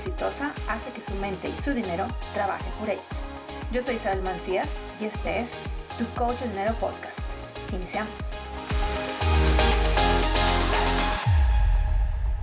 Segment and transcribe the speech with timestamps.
[0.00, 3.28] exitosa hace que su mente y su dinero trabajen por ellos.
[3.70, 5.64] Yo soy Isabel Mancías y este es
[5.98, 7.30] Tu Coach de Dinero Podcast.
[7.74, 8.32] Iniciamos.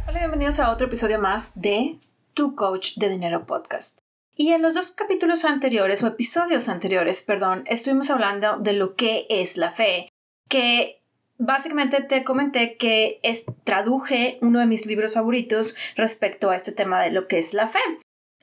[0.07, 1.99] Hola, bienvenidos a otro episodio más de
[2.35, 4.01] Tu Coach de Dinero Podcast.
[4.35, 9.25] Y en los dos capítulos anteriores, o episodios anteriores, perdón, estuvimos hablando de lo que
[9.31, 10.09] es la fe,
[10.47, 11.01] que
[11.37, 17.01] básicamente te comenté que es, traduje uno de mis libros favoritos respecto a este tema
[17.01, 17.79] de lo que es la fe.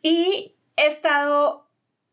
[0.02, 1.70] Y he estado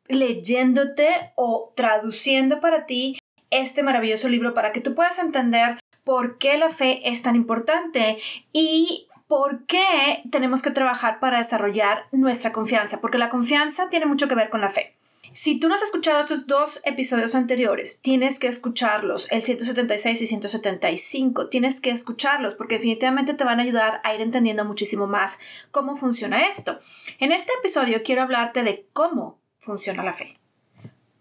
[0.08, 3.18] leyéndote o traduciendo para ti
[3.50, 8.18] este maravilloso libro para que tú puedas entender por qué la fe es tan importante
[8.54, 14.28] y por qué tenemos que trabajar para desarrollar nuestra confianza, porque la confianza tiene mucho
[14.28, 14.98] que ver con la fe.
[15.34, 20.28] Si tú no has escuchado estos dos episodios anteriores, tienes que escucharlos, el 176 y
[20.28, 25.40] 175, tienes que escucharlos porque definitivamente te van a ayudar a ir entendiendo muchísimo más
[25.72, 26.80] cómo funciona esto.
[27.20, 30.34] En este episodio quiero hablarte de cómo funciona la fe.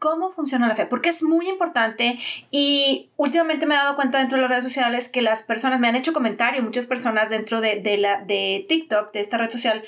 [0.01, 0.87] ¿Cómo funciona la fe?
[0.87, 2.19] Porque es muy importante
[2.51, 5.89] y últimamente me he dado cuenta dentro de las redes sociales que las personas me
[5.89, 9.85] han hecho comentarios, muchas personas dentro de, de, la, de TikTok, de esta red social,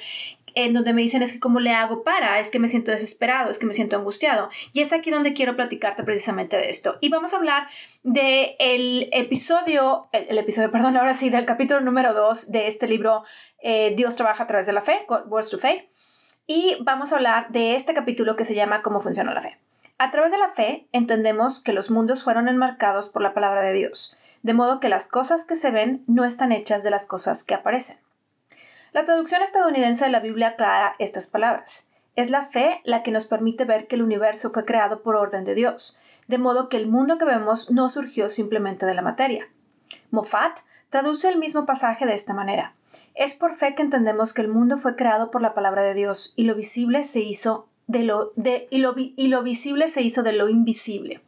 [0.54, 3.50] en donde me dicen es que cómo le hago para, es que me siento desesperado,
[3.50, 4.48] es que me siento angustiado.
[4.72, 6.96] Y es aquí donde quiero platicarte precisamente de esto.
[7.00, 7.68] Y vamos a hablar
[8.02, 13.24] del el episodio, el, episodio, perdón, ahora sí, del capítulo número 2 de este libro
[13.62, 15.84] eh, Dios trabaja a través de la fe, Words to Faith.
[16.46, 19.58] Y vamos a hablar de este capítulo que se llama Cómo funciona la fe.
[19.98, 23.72] A través de la fe entendemos que los mundos fueron enmarcados por la palabra de
[23.72, 27.44] Dios, de modo que las cosas que se ven no están hechas de las cosas
[27.44, 28.01] que aparecen.
[28.92, 31.88] La traducción estadounidense de la Biblia aclara estas palabras.
[32.14, 35.44] Es la fe la que nos permite ver que el universo fue creado por orden
[35.44, 35.98] de Dios,
[36.28, 39.48] de modo que el mundo que vemos no surgió simplemente de la materia.
[40.10, 42.74] Moffat traduce el mismo pasaje de esta manera.
[43.14, 46.34] Es por fe que entendemos que el mundo fue creado por la palabra de Dios
[46.36, 50.22] y lo visible se hizo de lo, de, y lo, y lo visible se hizo
[50.22, 51.22] de lo invisible.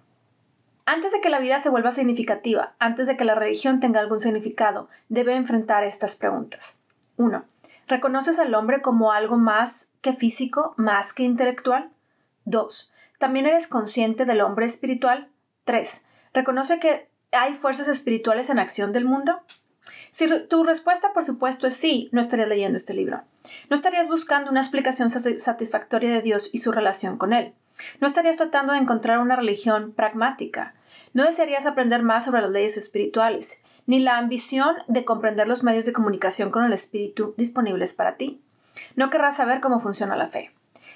[0.85, 4.21] Antes de que la vida se vuelva significativa, antes de que la religión tenga algún
[4.21, 6.83] significado, debe enfrentar estas preguntas.
[7.17, 7.54] 1.
[7.87, 11.91] ¿Reconoces al hombre como algo más que físico, más que intelectual?
[12.47, 12.95] 2.
[13.19, 15.31] ¿También eres consciente del hombre espiritual?
[15.65, 16.07] 3.
[16.33, 19.43] ¿Reconoce que hay fuerzas espirituales en acción del mundo?
[20.11, 23.23] Si tu respuesta, por supuesto, es sí, no estarías leyendo este libro.
[23.69, 27.55] No estarías buscando una explicación satisfactoria de Dios y su relación con Él.
[28.01, 30.75] No estarías tratando de encontrar una religión pragmática.
[31.13, 35.85] No desearías aprender más sobre las leyes espirituales ni la ambición de comprender los medios
[35.85, 38.41] de comunicación con el espíritu disponibles para ti.
[38.97, 40.53] No querrás saber cómo funciona la fe.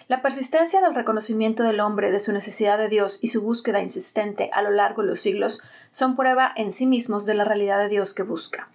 [0.08, 4.48] La persistencia del reconocimiento del hombre de su necesidad de Dios y su búsqueda insistente
[4.54, 7.90] a lo largo de los siglos son prueba en sí mismos de la realidad de
[7.90, 8.70] Dios que busca.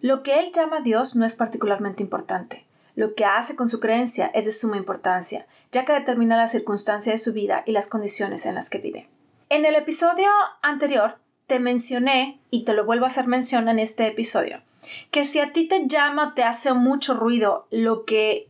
[0.00, 2.66] Lo que él llama Dios no es particularmente importante.
[2.94, 7.12] Lo que hace con su creencia es de suma importancia, ya que determina la circunstancia
[7.12, 9.08] de su vida y las condiciones en las que vive.
[9.50, 10.28] En el episodio
[10.62, 14.62] anterior te mencioné, y te lo vuelvo a hacer mención en este episodio,
[15.10, 18.48] que si a ti te llama, te hace mucho ruido lo que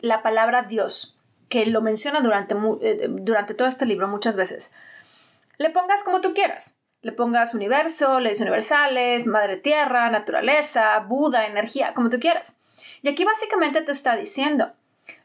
[0.00, 1.18] la palabra Dios,
[1.48, 4.74] que lo menciona durante, eh, durante todo este libro muchas veces,
[5.56, 6.80] le pongas como tú quieras.
[7.00, 12.58] Le pongas universo, leyes universales, madre tierra, naturaleza, Buda, energía, como tú quieras.
[13.02, 14.72] Y aquí básicamente te está diciendo,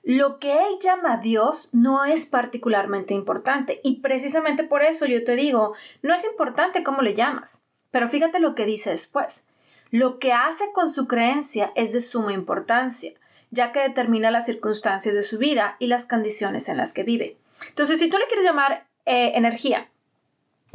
[0.04, 5.36] lo que él llama Dios no es particularmente importante y precisamente por eso yo te
[5.36, 9.48] digo, no es importante cómo le llamas, pero fíjate lo que dice después.
[9.92, 13.14] Lo que hace con su creencia es de suma importancia,
[13.50, 17.38] ya que determina las circunstancias de su vida y las condiciones en las que vive.
[17.68, 19.90] Entonces, si tú le quieres llamar eh, energía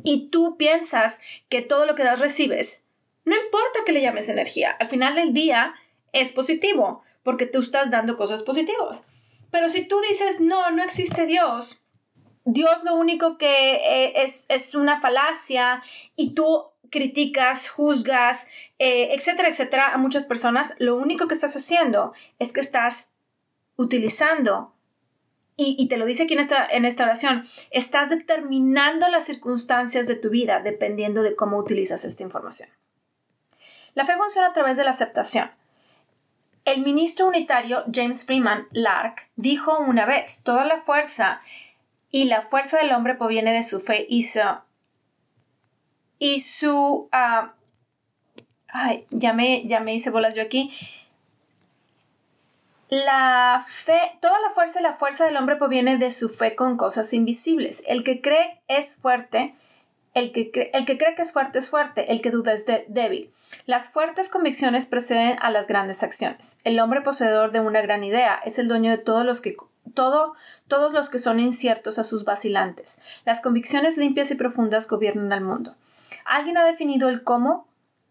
[0.02, 2.88] y tú piensas que todo lo que das recibes,
[3.24, 5.74] no importa que le llames energía, al final del día
[6.12, 9.08] es positivo, porque tú estás dando cosas positivas.
[9.50, 11.84] Pero si tú dices, no, no existe Dios,
[12.44, 15.82] Dios lo único que eh, es, es, una falacia
[16.14, 18.46] y tú criticas, juzgas,
[18.78, 23.14] eh, etcétera, etcétera, a muchas personas, lo único que estás haciendo es que estás
[23.76, 24.74] utilizando,
[25.56, 30.16] y, y te lo dice aquí en en esta oración, estás determinando las circunstancias de
[30.16, 32.68] tu vida dependiendo de cómo utilizas esta información.
[33.94, 35.50] La fe funciona a través de la aceptación.
[36.64, 41.40] El ministro unitario James Freeman Lark dijo una vez, toda la fuerza
[42.10, 44.40] y la fuerza del hombre proviene de su fe y su...
[46.18, 47.08] Y su...
[47.12, 47.54] Ah,
[48.68, 50.72] ay, ya me, ya me hice bolas yo aquí.
[52.88, 56.76] La fe, toda la fuerza y la fuerza del hombre proviene de su fe con
[56.76, 57.82] cosas invisibles.
[57.86, 59.54] El que cree es fuerte
[60.14, 63.32] El que, el que cree que es fuerte es fuerte, el que duda es débil.
[63.66, 66.58] Las fuertes convicciones preceden a las grandes acciones.
[66.64, 69.56] El hombre poseedor de una gran idea es el dueño de todos los que
[69.92, 70.34] todo,
[70.68, 73.00] todos los que son inciertos a sus vacilantes.
[73.24, 75.74] Las convicciones limpias y profundas gobiernan al mundo.
[76.24, 77.66] ¿Alguien ha definido el cómo?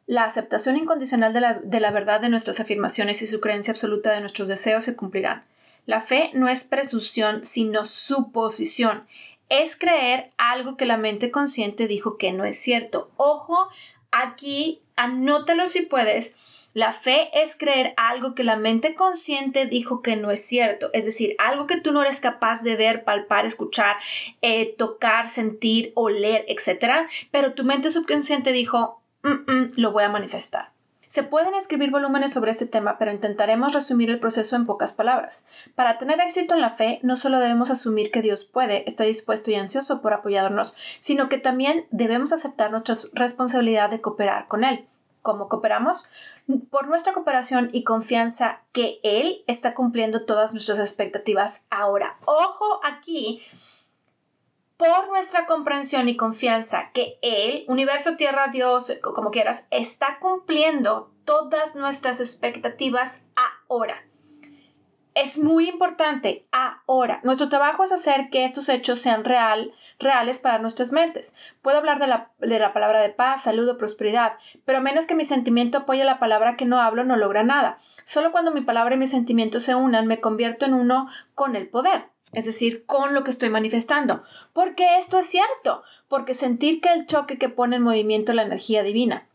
[0.05, 4.11] La aceptación incondicional de la, de la verdad de nuestras afirmaciones y su creencia absoluta
[4.11, 5.45] de nuestros deseos se cumplirán.
[5.85, 9.05] La fe no es presunción, sino suposición.
[9.49, 13.11] Es creer algo que la mente consciente dijo que no es cierto.
[13.17, 13.69] Ojo,
[14.11, 16.35] aquí anótalo si puedes.
[16.73, 21.05] La fe es creer algo que la mente consciente dijo que no es cierto, es
[21.05, 23.97] decir, algo que tú no eres capaz de ver, palpar, escuchar,
[24.41, 27.07] eh, tocar, sentir, oler, etc.
[27.29, 30.72] Pero tu mente subconsciente dijo, mm, mm, lo voy a manifestar.
[31.13, 35.45] Se pueden escribir volúmenes sobre este tema, pero intentaremos resumir el proceso en pocas palabras.
[35.75, 39.51] Para tener éxito en la fe, no solo debemos asumir que Dios puede, está dispuesto
[39.51, 44.87] y ansioso por apoyarnos, sino que también debemos aceptar nuestra responsabilidad de cooperar con Él.
[45.21, 46.09] ¿Cómo cooperamos?
[46.71, 52.17] Por nuestra cooperación y confianza que Él está cumpliendo todas nuestras expectativas ahora.
[52.25, 53.43] Ojo aquí,
[54.83, 61.73] por nuestra comprensión y confianza que Él, universo, tierra, Dios, como quieras, está cumpliendo todas
[61.73, 63.23] nuestras expectativas
[63.69, 64.03] ahora.
[65.15, 67.21] Es muy importante ahora.
[67.23, 71.33] Nuestro trabajo es hacer que estos hechos sean real, reales para nuestras mentes.
[71.61, 74.33] Puedo hablar de la, de la palabra de paz, salud o prosperidad,
[74.65, 77.77] pero a menos que mi sentimiento apoye la palabra que no hablo, no logra nada.
[78.03, 81.69] Solo cuando mi palabra y mi sentimiento se unan, me convierto en uno con el
[81.69, 84.23] poder es decir, con lo que estoy manifestando.
[84.51, 88.83] Porque esto es cierto, porque sentir que el choque que pone en movimiento la energía
[88.83, 89.27] divina.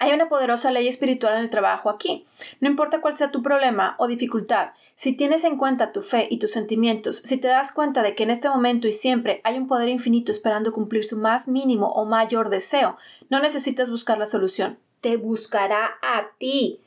[0.00, 2.24] Hay una poderosa ley espiritual en el trabajo aquí.
[2.60, 6.38] No importa cuál sea tu problema o dificultad, si tienes en cuenta tu fe y
[6.38, 9.66] tus sentimientos, si te das cuenta de que en este momento y siempre hay un
[9.66, 12.96] poder infinito esperando cumplir su más mínimo o mayor deseo,
[13.28, 16.80] no necesitas buscar la solución, te buscará a ti.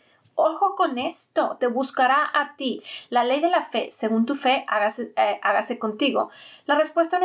[0.43, 2.81] Ojo con esto, te buscará a ti.
[3.09, 6.31] La ley de la fe, según tu fe, hágase, eh, contigo.
[6.65, 7.19] La respuesta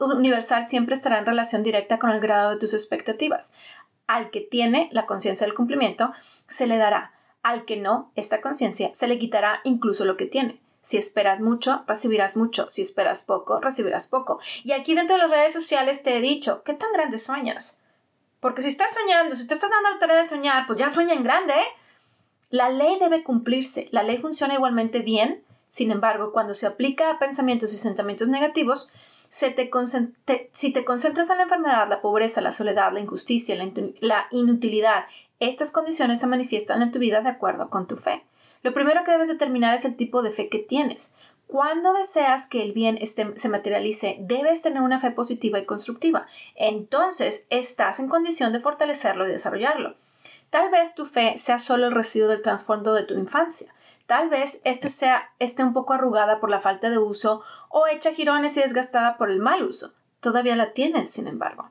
[0.00, 3.52] universal siempre estará en relación directa con el grado de tus expectativas.
[4.06, 6.12] Al que tiene la conciencia del cumplimiento,
[6.46, 7.12] se le dará.
[7.42, 10.58] Al que no, esta conciencia se le quitará incluso lo que tiene.
[10.80, 12.70] Si esperas mucho, recibirás mucho.
[12.70, 14.40] Si esperas poco, recibirás poco.
[14.64, 17.82] Y aquí dentro de las redes sociales te he dicho, ¿qué tan grande sueñas?
[18.40, 21.12] Porque si estás soñando, si te estás dando la tarea de soñar, pues ya sueña
[21.12, 21.81] en grande, ¿eh?
[22.52, 27.18] La ley debe cumplirse, la ley funciona igualmente bien, sin embargo, cuando se aplica a
[27.18, 28.90] pensamientos y sentimientos negativos,
[29.30, 33.56] si te concentras en la enfermedad, la pobreza, la soledad, la injusticia,
[34.00, 35.06] la, inutilidad,
[35.40, 38.22] estas condiciones se manifiestan en tu vida de acuerdo con tu fe.
[38.62, 41.14] Lo primero que debes determinar es el tipo de fe que tienes.
[41.46, 46.26] Cuando deseas que el bien se materialice, debes tener una fe positiva y constructiva.
[46.54, 49.96] Entonces, estás en condición de fortalecerlo y desarrollarlo.
[50.52, 53.74] Tal vez tu fe sea solo el residuo del trasfondo de tu infancia.
[54.06, 57.40] Tal vez este sea, esté un poco arrugada por la falta de uso
[57.70, 59.94] o hecha girones y desgastada por el mal uso.
[60.20, 61.70] Todavía la tienes, sin embargo.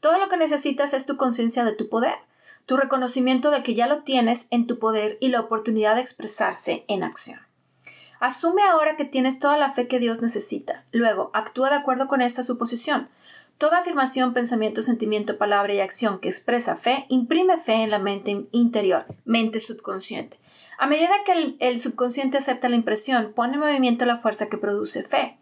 [0.00, 2.16] Todo lo que necesitas es tu conciencia de tu poder,
[2.66, 6.84] tu reconocimiento de que ya lo tienes en tu poder y la oportunidad de expresarse
[6.88, 7.40] en acción.
[8.18, 10.84] Asume ahora que tienes toda la fe que Dios necesita.
[10.92, 13.08] Luego, actúa de acuerdo con esta suposición.
[13.60, 18.46] Toda afirmación, pensamiento, sentimiento, palabra y acción que expresa fe imprime fe en la mente
[18.52, 20.40] interior, mente subconsciente.
[20.78, 25.02] A medida que el, subconsciente acepta la impresión, pone en movimiento la fuerza que produce
[25.02, 25.36] fe.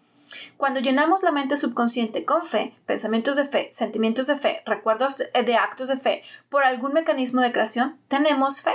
[0.57, 5.55] Cuando llenamos la mente subconsciente con fe, pensamientos de fe, sentimientos de fe, recuerdos de
[5.55, 8.75] actos de fe, por algún mecanismo de creación, tenemos fe.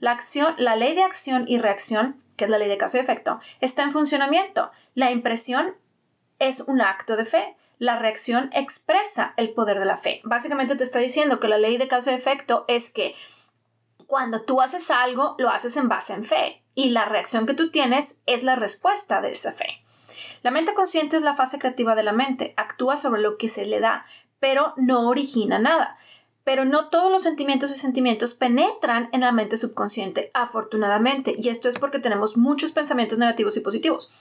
[0.00, 3.00] La acción, la ley de acción y reacción, que es la ley de caso y
[3.00, 4.70] efecto, está en funcionamiento.
[4.94, 5.76] La impresión
[6.38, 10.20] es un acto de fe la reacción expresa el poder de la fe.
[10.22, 13.16] Básicamente te está diciendo que la ley de causa y efecto es que
[14.06, 17.72] cuando tú haces algo, lo haces en base en fe y la reacción que tú
[17.72, 19.82] tienes es la respuesta de esa fe.
[20.42, 23.66] La mente consciente es la fase creativa de la mente, actúa sobre lo que se
[23.66, 24.06] le da,
[24.38, 25.96] pero no origina nada.
[26.44, 31.68] Pero no todos los sentimientos y sentimientos penetran en la mente subconsciente, afortunadamente, y esto
[31.68, 34.12] es porque tenemos muchos pensamientos negativos y positivos.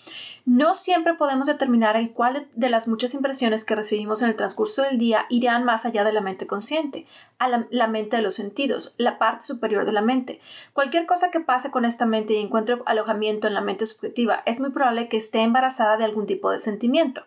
[0.45, 4.81] No siempre podemos determinar el cuál de las muchas impresiones que recibimos en el transcurso
[4.81, 7.05] del día irán más allá de la mente consciente,
[7.37, 10.41] a la, la, mente de los sentidos, la parte superior de la mente.
[10.73, 14.59] Cualquier cosa que pase con esta mente y encuentre alojamiento en la mente subjetiva es
[14.59, 17.23] muy probable que esté embarazada de algún tipo de sentimiento.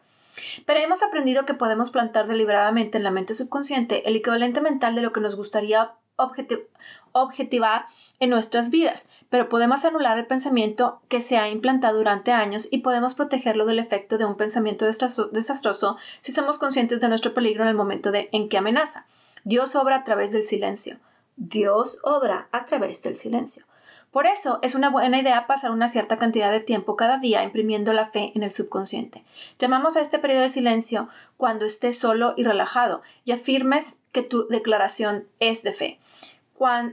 [0.66, 5.02] Pero hemos aprendido que podemos plantar deliberadamente en la mente subconsciente el equivalente mental de
[5.02, 5.92] lo que nos gustaría
[7.12, 7.86] objetivar
[8.20, 12.78] en nuestras vidas, pero podemos anular el pensamiento que se ha implantado durante años y
[12.78, 17.70] podemos protegerlo del efecto de un pensamiento desastroso si somos conscientes de nuestro peligro en
[17.70, 19.06] el momento de, en que amenaza.
[19.42, 20.98] Dios obra a través del silencio.
[21.36, 23.66] Dios obra a través del silencio.
[24.14, 27.92] Por eso es una buena idea pasar una cierta cantidad de tiempo cada día imprimiendo
[27.92, 29.24] la fe en el subconsciente.
[29.58, 34.46] Llamamos a este periodo de silencio cuando estés solo y relajado y afirmes que tu
[34.46, 35.98] declaración es de fe.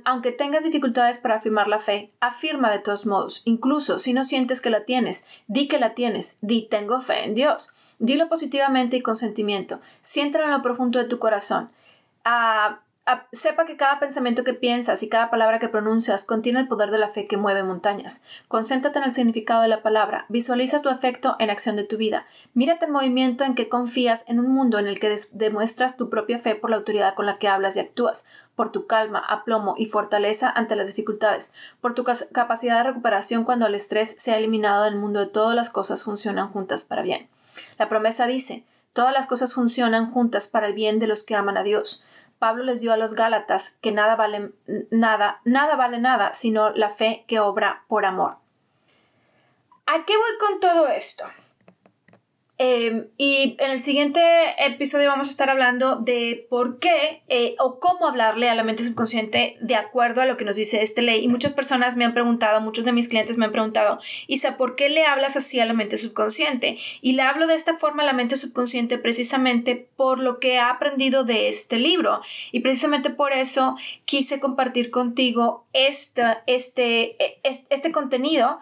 [0.04, 4.60] aunque tengas dificultades para afirmar la fe, afirma de todos modos, incluso si no sientes
[4.60, 7.75] que la tienes, di que la tienes, di tengo fe en Dios.
[8.00, 9.80] Dilo positivamente y con sentimiento.
[10.01, 11.70] Siéntelo en lo profundo de tu corazón.
[12.25, 12.80] Ah,
[13.32, 16.98] sepa que cada pensamiento que piensas y cada palabra que pronuncias contiene el poder de
[16.98, 18.24] la fe que mueve montañas.
[18.48, 22.25] Concéntrate en el significado de la palabra, visualiza tu efecto en acción de tu vida,
[22.53, 26.39] mírate el movimiento en que confías en un mundo en el que demuestras tu propia
[26.39, 28.25] fe por la autoridad con la que hablas y actúas,
[28.56, 33.65] por tu calma, aplomo y fortaleza ante las dificultades, por tu capacidad de recuperación cuando
[33.65, 37.27] el estrés se ha eliminado del mundo de todas las cosas funcionan juntas para bien.
[37.77, 38.63] La promesa dice,
[38.94, 42.03] todas las cosas funcionan juntas para el bien de los que aman a Dios.
[42.42, 44.54] Pablo les dio a los Gálatas que nada vale
[44.90, 48.38] nada, nada vale nada, sino la fe que obra por amor.
[49.86, 51.24] ¿A qué voy con todo esto?
[52.63, 54.22] Em, y en el siguiente
[54.60, 58.84] episodio vamos a estar hablando de por qué eh, o cómo hablarle a la mente
[58.84, 61.24] subconsciente de acuerdo a lo que nos dice esta ley.
[61.24, 64.75] Y muchas personas me han preguntado, muchos de mis clientes me han preguntado, Isa, ¿por
[64.75, 66.77] qué le hablas así a la mente subconsciente?
[67.01, 70.60] Y le hablo de esta forma a la mente subconsciente precisamente por lo que he
[70.60, 72.22] aprendido de este libro.
[72.51, 73.75] Y precisamente por eso
[74.06, 78.60] quise compartir contigo este, este, este contenido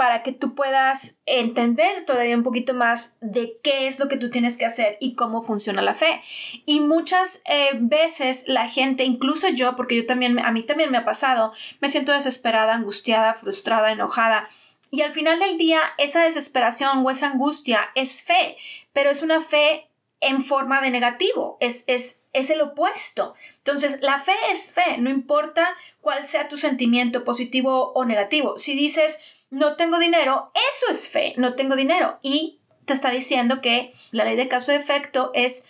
[0.00, 4.30] para que tú puedas entender todavía un poquito más de qué es lo que tú
[4.30, 6.22] tienes que hacer y cómo funciona la fe.
[6.64, 10.96] Y muchas eh, veces la gente, incluso yo, porque yo también, a mí también me
[10.96, 11.52] ha pasado,
[11.82, 14.48] me siento desesperada, angustiada, frustrada, enojada.
[14.90, 18.56] Y al final del día, esa desesperación o esa angustia es fe,
[18.94, 19.90] pero es una fe
[20.20, 23.34] en forma de negativo, es, es, es el opuesto.
[23.58, 28.56] Entonces, la fe es fe, no importa cuál sea tu sentimiento positivo o negativo.
[28.56, 29.18] Si dices,
[29.50, 32.18] no tengo dinero, eso es fe, no tengo dinero.
[32.22, 35.64] Y te está diciendo que la ley de causa-efecto es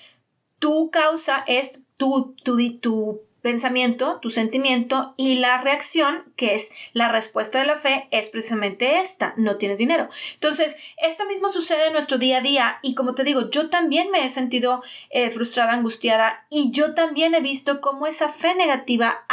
[0.59, 7.09] tu causa, es tu, tu, tu pensamiento, tu sentimiento y la reacción, que es la
[7.09, 10.09] respuesta de la fe, es precisamente esta, no tienes dinero.
[10.35, 14.11] Entonces, esto mismo sucede en nuestro día a día y como te digo, yo también
[14.11, 19.25] me he sentido eh, frustrada, angustiada y yo también he visto cómo esa fe negativa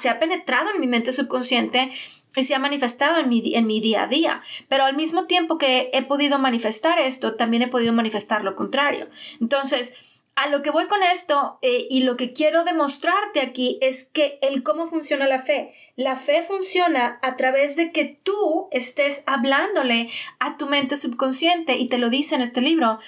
[0.00, 1.90] se ha penetrado en mi mente subconsciente
[2.36, 4.42] y se ha manifestado en mi, en mi día a día.
[4.68, 9.08] Pero al mismo tiempo que he podido manifestar esto, también he podido manifestar lo contrario.
[9.40, 9.94] Entonces,
[10.36, 14.38] a lo que voy con esto eh, y lo que quiero demostrarte aquí es que
[14.40, 15.74] el cómo funciona la fe.
[15.96, 21.88] La fe funciona a través de que tú estés hablándole a tu mente subconsciente y
[21.88, 23.00] te lo dice en este libro.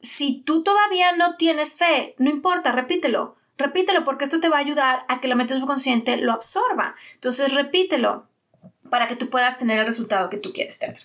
[0.00, 3.36] Si tú todavía no tienes fe, no importa, repítelo.
[3.56, 6.96] Repítelo porque esto te va a ayudar a que la mente subconsciente lo absorba.
[7.14, 8.29] Entonces repítelo
[8.90, 11.00] para que tú puedas tener el resultado que tú quieres tener.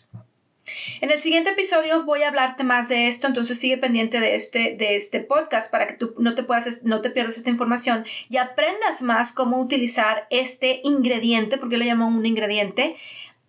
[0.99, 4.75] En el siguiente episodio voy a hablarte más de esto, entonces sigue pendiente de este,
[4.75, 8.37] de este podcast para que tú no te, puedas, no te pierdas esta información y
[8.37, 12.95] aprendas más cómo utilizar este ingrediente, porque le llamo un ingrediente,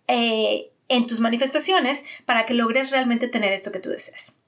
[0.07, 4.39] eh, en tus manifestaciones para que logres realmente tener esto que tú deseas.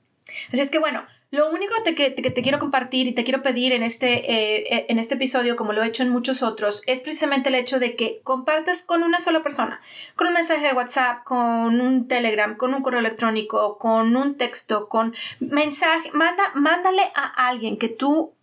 [0.51, 3.83] Así es que bueno, lo único que te, quiero compartir y te quiero pedir en
[3.83, 7.49] este, eh, eh, en este episodio, como lo he hecho en muchos otros, es precisamente
[7.49, 9.79] el hecho de que compartas con una sola persona,
[10.15, 14.89] con un mensaje de WhatsApp, con un Telegram, con un correo electrónico, con un texto,
[14.89, 18.33] con mensaje, manda, mándale a alguien que tú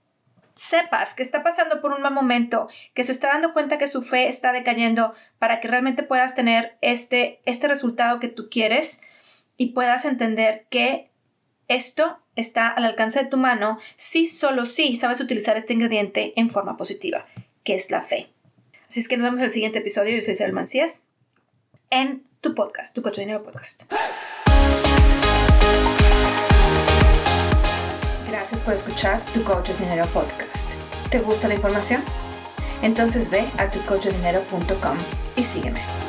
[0.54, 4.02] sepas que está pasando por un mal momento, que se está dando cuenta que su
[4.02, 9.02] fe está decayendo para que realmente puedas tener este, este resultado que tú quieres
[9.56, 11.10] y puedas entender que
[11.68, 16.50] esto está al alcance de tu mano si solo si sabes utilizar este ingrediente en
[16.50, 17.26] forma positiva,
[17.64, 18.28] que es la fe.
[18.88, 20.14] Así es que nos vemos en el siguiente episodio.
[20.14, 21.06] Yo soy Isabel Mancías
[21.90, 23.90] en tu podcast, tu Coche Dinero Podcast.
[28.28, 30.68] Gracias por escuchar tu Coach Dinero Podcast.
[31.10, 32.02] ¿Te gusta la información?
[32.82, 34.98] Entonces ve a tucoachedinero.com
[35.36, 36.05] y sígueme.